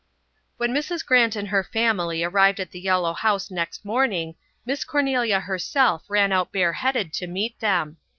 [0.57, 1.05] When Mrs.
[1.05, 4.33] Grant and her family arrived at the yellow house next morning
[4.65, 7.97] Miss Cornelia herself ran out bareheaded to meet them.